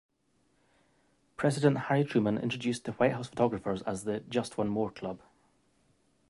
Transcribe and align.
President 1.37 1.77
Harry 1.77 2.03
Truman 2.03 2.39
introduced 2.39 2.85
the 2.85 2.93
White 2.93 3.11
House 3.11 3.27
photographers 3.27 3.83
as 3.83 4.03
the 4.03 4.21
Just 4.21 4.57
One 4.57 4.67
More 4.67 4.89
Club. 4.89 5.21